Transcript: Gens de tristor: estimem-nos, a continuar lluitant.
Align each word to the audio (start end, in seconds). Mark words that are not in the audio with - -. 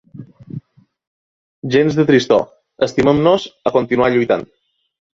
Gens 1.77 1.99
de 2.01 2.07
tristor: 2.09 2.43
estimem-nos, 2.89 3.49
a 3.73 3.79
continuar 3.81 4.13
lluitant. 4.19 4.53